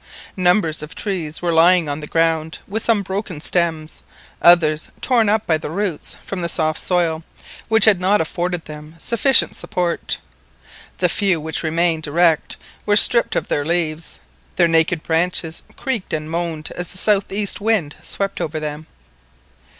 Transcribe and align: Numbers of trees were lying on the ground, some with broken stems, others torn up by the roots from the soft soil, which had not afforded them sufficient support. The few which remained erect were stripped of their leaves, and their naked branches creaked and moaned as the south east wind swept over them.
Numbers 0.35 0.81
of 0.81 0.95
trees 0.95 1.43
were 1.43 1.53
lying 1.53 1.87
on 1.87 1.99
the 1.99 2.07
ground, 2.07 2.57
some 2.79 2.97
with 2.97 3.05
broken 3.05 3.39
stems, 3.39 4.01
others 4.41 4.89
torn 4.99 5.29
up 5.29 5.45
by 5.45 5.59
the 5.59 5.69
roots 5.69 6.15
from 6.23 6.41
the 6.41 6.49
soft 6.49 6.79
soil, 6.79 7.21
which 7.67 7.85
had 7.85 7.99
not 8.01 8.19
afforded 8.19 8.65
them 8.65 8.95
sufficient 8.97 9.55
support. 9.55 10.17
The 10.97 11.07
few 11.07 11.39
which 11.39 11.61
remained 11.61 12.07
erect 12.07 12.57
were 12.83 12.95
stripped 12.95 13.35
of 13.35 13.47
their 13.47 13.63
leaves, 13.63 14.13
and 14.13 14.57
their 14.57 14.67
naked 14.67 15.03
branches 15.03 15.61
creaked 15.75 16.13
and 16.13 16.31
moaned 16.31 16.71
as 16.75 16.89
the 16.91 16.97
south 16.97 17.31
east 17.31 17.61
wind 17.61 17.95
swept 18.01 18.41
over 18.41 18.59
them. 18.59 18.87